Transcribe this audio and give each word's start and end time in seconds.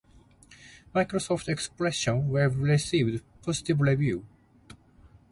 Microsoft 0.95 1.47
Expression 1.47 2.27
Web 2.29 2.55
received 2.57 3.21
positive 3.43 3.79
reviews. 3.81 4.23